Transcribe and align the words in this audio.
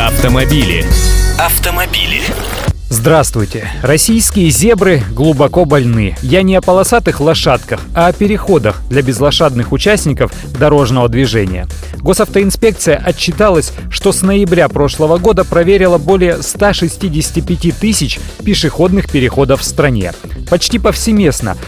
Автомобили. 0.00 0.86
Автомобили. 1.38 2.22
Здравствуйте. 2.88 3.70
Российские 3.82 4.48
зебры 4.48 5.02
глубоко 5.12 5.66
больны. 5.66 6.16
Я 6.22 6.42
не 6.42 6.56
о 6.56 6.62
полосатых 6.62 7.20
лошадках, 7.20 7.80
а 7.94 8.06
о 8.06 8.14
переходах 8.14 8.80
для 8.88 9.02
безлошадных 9.02 9.72
участников 9.72 10.32
дорожного 10.58 11.10
движения. 11.10 11.68
Госавтоинспекция 11.98 12.96
отчиталась, 12.96 13.74
что 13.90 14.12
с 14.12 14.22
ноября 14.22 14.70
прошлого 14.70 15.18
года 15.18 15.44
проверила 15.44 15.98
более 15.98 16.42
165 16.42 17.78
тысяч 17.78 18.18
пешеходных 18.42 19.10
переходов 19.10 19.60
в 19.60 19.64
стране. 19.64 20.14
Почти 20.48 20.78
повсеместно 20.78 21.58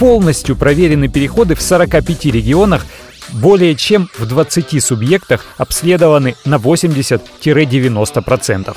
полностью 0.00 0.56
проверены 0.56 1.08
переходы 1.08 1.54
в 1.54 1.60
45 1.60 2.24
регионах, 2.26 2.86
более 3.32 3.74
чем 3.74 4.08
в 4.18 4.26
20 4.26 4.82
субъектах 4.82 5.44
обследованы 5.58 6.36
на 6.44 6.56
80-90%. 6.56 8.76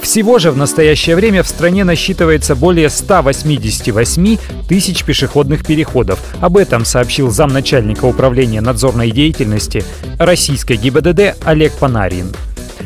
Всего 0.00 0.38
же 0.38 0.50
в 0.50 0.56
настоящее 0.56 1.16
время 1.16 1.42
в 1.42 1.48
стране 1.48 1.84
насчитывается 1.84 2.54
более 2.54 2.90
188 2.90 4.38
тысяч 4.68 5.04
пешеходных 5.04 5.66
переходов. 5.66 6.20
Об 6.40 6.56
этом 6.56 6.84
сообщил 6.84 7.30
замначальника 7.30 8.04
управления 8.04 8.60
надзорной 8.60 9.10
деятельности 9.10 9.84
российской 10.18 10.76
ГИБДД 10.76 11.36
Олег 11.44 11.72
Панарин. 11.72 12.32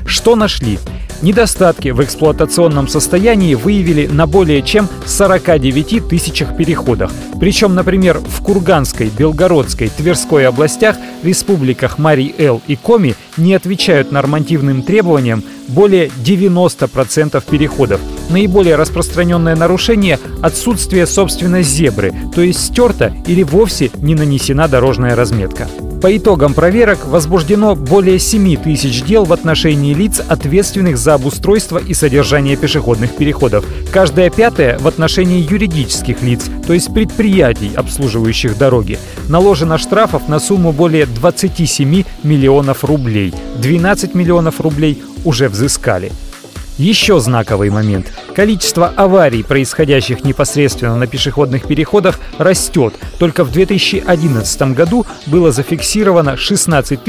Что 0.06 0.37
нашли? 0.37 0.79
Недостатки 1.23 1.91
в 1.91 2.02
эксплуатационном 2.02 2.88
состоянии 2.88 3.55
выявили 3.55 4.06
на 4.06 4.27
более 4.27 4.62
чем 4.62 4.88
49 5.05 6.09
тысячах 6.09 6.56
переходах. 6.56 7.10
Причем, 7.38 7.74
например, 7.74 8.19
в 8.19 8.43
Курганской, 8.43 9.10
Белгородской, 9.10 9.91
Тверской 9.91 10.48
областях, 10.48 10.96
республиках 11.23 11.98
Марий-Эл 11.98 12.62
и 12.66 12.74
Коми 12.74 13.15
не 13.40 13.54
отвечают 13.54 14.12
нормативным 14.12 14.82
требованиям 14.82 15.42
более 15.68 16.10
90% 16.24 17.42
переходов. 17.50 18.00
Наиболее 18.28 18.76
распространенное 18.76 19.56
нарушение– 19.56 20.18
отсутствие 20.42 21.06
собственной 21.06 21.62
зебры, 21.62 22.15
то 22.34 22.42
есть 22.42 22.65
стерта 22.65 23.12
или 23.26 23.42
вовсе 23.42 23.90
не 23.96 24.15
нанесена 24.15 24.68
дорожная 24.68 25.16
разметка. 25.16 25.68
По 26.00 26.16
итогам 26.16 26.54
проверок 26.54 27.06
возбуждено 27.06 27.74
более 27.74 28.18
7 28.18 28.56
тысяч 28.56 29.02
дел 29.02 29.24
в 29.26 29.34
отношении 29.34 29.93
лиц, 29.93 30.22
ответственных 30.26 30.96
за 30.96 31.12
обустройство 31.12 31.76
и 31.76 31.93
содержание 31.93 32.56
пешеходных 32.56 33.15
переходов. 33.16 33.66
Каждая 33.93 34.30
пятая 34.30 34.78
в 34.78 34.88
отношении 34.88 35.46
юридических 35.46 36.22
лиц, 36.22 36.46
то 36.66 36.72
есть 36.72 36.95
предприятий, 36.95 37.72
обслуживающих 37.76 38.56
дороги. 38.56 38.98
Наложено 39.28 39.76
штрафов 39.76 40.26
на 40.26 40.40
сумму 40.40 40.72
более 40.72 41.04
27 41.04 42.04
миллионов 42.22 42.82
рублей. 42.82 43.29
12 43.56 44.14
миллионов 44.14 44.60
рублей 44.60 45.02
уже 45.24 45.48
взыскали. 45.48 46.12
Еще 46.80 47.20
знаковый 47.20 47.68
момент. 47.68 48.06
Количество 48.34 48.88
аварий, 48.88 49.42
происходящих 49.42 50.24
непосредственно 50.24 50.96
на 50.96 51.06
пешеходных 51.06 51.66
переходах, 51.66 52.18
растет. 52.38 52.95
Только 53.18 53.45
в 53.45 53.52
2011 53.52 54.62
году 54.72 55.04
было 55.26 55.52
зафиксировано 55.52 56.38
16 56.38 57.00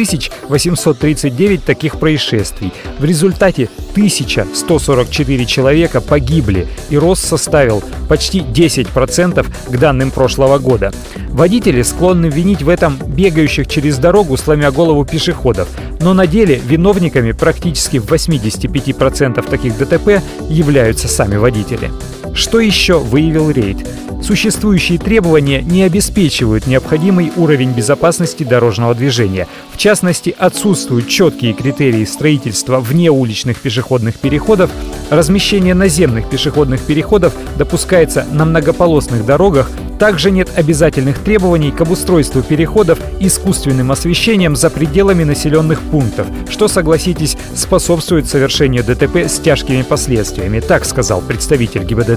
839 0.50 1.64
таких 1.64 2.00
происшествий. 2.00 2.74
В 3.00 3.06
результате 3.06 3.70
1144 3.92 5.46
человека 5.46 6.02
погибли, 6.02 6.68
и 6.90 6.98
рост 6.98 7.26
составил 7.26 7.82
почти 8.10 8.40
10% 8.40 9.46
к 9.70 9.78
данным 9.78 10.12
прошлого 10.12 10.58
года. 10.58 10.92
Водители 11.30 11.82
склонны 11.82 12.26
винить 12.26 12.62
в 12.62 12.68
этом 12.68 12.98
бегающих 12.98 13.68
через 13.68 14.00
дорогу, 14.00 14.36
сломя 14.36 14.70
голову 14.72 15.06
пешеходов. 15.06 15.70
Но 16.02 16.14
на 16.14 16.26
деле 16.26 16.56
виновниками 16.58 17.32
практически 17.32 17.98
в 17.98 18.06
85% 18.06 19.48
таких 19.48 19.78
ДТП 19.78 20.22
являются 20.50 21.08
сами 21.08 21.36
водители. 21.36 21.92
Что 22.34 22.60
еще 22.60 23.00
выявил 23.00 23.50
рейд? 23.50 23.78
Существующие 24.22 25.00
требования 25.00 25.62
не 25.62 25.84
обеспечивают 25.84 26.68
необходимый 26.68 27.32
уровень 27.36 27.72
безопасности 27.72 28.44
дорожного 28.44 28.94
движения. 28.94 29.48
В 29.74 29.78
частности, 29.78 30.36
отсутствуют 30.38 31.08
четкие 31.08 31.54
критерии 31.54 32.06
строительства 32.06 32.80
внеуличных 32.80 33.60
пешеходных 33.60 34.20
переходов, 34.20 34.70
размещение 35.10 35.74
наземных 35.74 36.30
пешеходных 36.30 36.82
переходов 36.82 37.34
допускается 37.58 38.26
на 38.32 38.46
многополосных 38.46 39.26
дорогах 39.26 39.70
также 40.02 40.32
нет 40.32 40.50
обязательных 40.56 41.20
требований 41.20 41.70
к 41.70 41.80
обустройству 41.80 42.42
переходов 42.42 42.98
искусственным 43.20 43.92
освещением 43.92 44.56
за 44.56 44.72
пределами 44.72 45.24
населенных 45.24 45.80
пунктов, 45.80 46.26
что, 46.50 46.68
согласитесь, 46.68 47.38
способствует 47.54 48.28
совершению 48.28 48.84
ДТП 48.84 49.18
с 49.18 49.38
тяжкими 49.38 49.84
последствиями, 49.84 50.60
так 50.60 50.86
сказал 50.86 51.22
представитель 51.22 51.84
ГИБДД. 51.84 52.11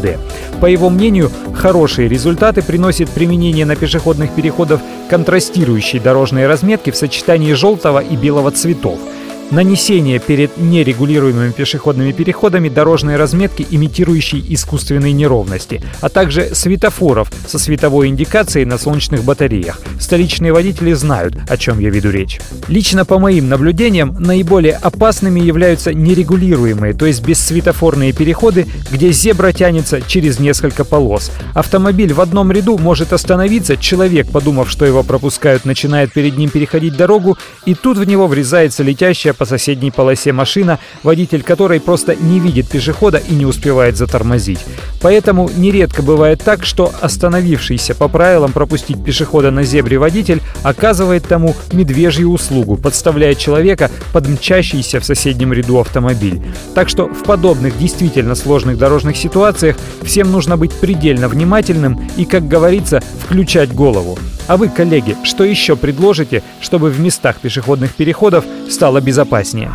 По 0.60 0.66
его 0.66 0.90
мнению, 0.90 1.30
хорошие 1.54 2.08
результаты 2.08 2.62
приносит 2.62 3.10
применение 3.10 3.66
на 3.66 3.76
пешеходных 3.76 4.30
переходах 4.34 4.80
контрастирующей 5.08 6.00
дорожной 6.00 6.46
разметки 6.46 6.90
в 6.90 6.96
сочетании 6.96 7.52
желтого 7.52 7.98
и 7.98 8.16
белого 8.16 8.50
цветов– 8.50 8.98
нанесение 9.54 10.18
перед 10.18 10.56
нерегулируемыми 10.56 11.52
пешеходными 11.52 12.12
переходами 12.12 12.68
дорожной 12.68 13.16
разметки, 13.16 13.66
имитирующей 13.70 14.44
искусственные 14.48 15.12
неровности, 15.12 15.82
а 16.00 16.08
также 16.08 16.54
светофоров 16.54 17.30
со 17.46 17.58
световой 17.58 18.08
индикацией 18.08 18.66
на 18.66 18.78
солнечных 18.78 19.22
батареях. 19.24 19.80
Столичные 20.00 20.52
водители 20.52 20.92
знают, 20.92 21.36
о 21.48 21.56
чем 21.56 21.78
я 21.78 21.90
веду 21.90 22.10
речь. 22.10 22.40
Лично 22.68 23.04
по 23.04 23.18
моим 23.18 23.48
наблюдениям, 23.48 24.16
наиболее 24.18 24.74
опасными 24.74 25.40
являются 25.40 25.94
нерегулируемые, 25.94 26.92
то 26.92 27.06
есть 27.06 27.24
бессветофорные 27.24 28.12
переходы, 28.12 28.66
где 28.90 29.12
зебра 29.12 29.52
тянется 29.52 30.02
через 30.02 30.40
несколько 30.40 30.84
полос. 30.84 31.30
Автомобиль 31.54 32.12
в 32.12 32.20
одном 32.20 32.50
ряду 32.50 32.76
может 32.78 33.12
остановиться, 33.12 33.76
человек, 33.76 34.28
подумав, 34.30 34.68
что 34.68 34.84
его 34.84 35.02
пропускают, 35.04 35.64
начинает 35.64 36.12
перед 36.12 36.36
ним 36.36 36.50
переходить 36.50 36.96
дорогу, 36.96 37.38
и 37.66 37.74
тут 37.74 37.98
в 37.98 38.04
него 38.04 38.26
врезается 38.26 38.82
летящая 38.82 39.32
по 39.44 39.48
соседней 39.48 39.90
полосе 39.90 40.32
машина, 40.32 40.78
водитель 41.02 41.42
которой 41.42 41.78
просто 41.78 42.16
не 42.16 42.40
видит 42.40 42.66
пешехода 42.66 43.18
и 43.18 43.34
не 43.34 43.44
успевает 43.44 43.94
затормозить. 43.94 44.58
Поэтому 45.02 45.50
нередко 45.54 46.00
бывает 46.00 46.42
так, 46.42 46.64
что 46.64 46.90
остановившийся 47.02 47.94
по 47.94 48.08
правилам 48.08 48.52
пропустить 48.52 49.04
пешехода 49.04 49.50
на 49.50 49.62
зебре 49.62 49.98
водитель 49.98 50.40
оказывает 50.62 51.28
тому 51.28 51.54
медвежью 51.72 52.30
услугу, 52.30 52.78
подставляя 52.78 53.34
человека 53.34 53.90
под 54.14 54.28
мчащийся 54.28 54.98
в 54.98 55.04
соседнем 55.04 55.52
ряду 55.52 55.78
автомобиль. 55.78 56.40
Так 56.74 56.88
что 56.88 57.06
в 57.08 57.24
подобных 57.24 57.76
действительно 57.76 58.36
сложных 58.36 58.78
дорожных 58.78 59.14
ситуациях 59.14 59.76
всем 60.02 60.32
нужно 60.32 60.56
быть 60.56 60.72
предельно 60.72 61.28
внимательным 61.28 62.00
и, 62.16 62.24
как 62.24 62.48
говорится, 62.48 63.02
включать 63.26 63.74
голову. 63.74 64.18
А 64.46 64.56
вы, 64.56 64.68
коллеги, 64.68 65.16
что 65.24 65.44
еще 65.44 65.74
предложите, 65.74 66.42
чтобы 66.60 66.90
в 66.90 67.00
местах 67.00 67.36
пешеходных 67.36 67.94
переходов 67.94 68.44
стало 68.68 69.00
безопаснее? 69.00 69.72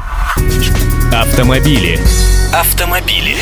Автомобили. 1.12 2.00
Автомобили. 2.54 3.36